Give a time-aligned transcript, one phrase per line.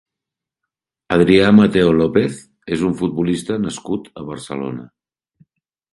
[1.17, 2.39] Adrià Mateo López
[2.77, 4.89] és un futbolista nascut a Barcelona.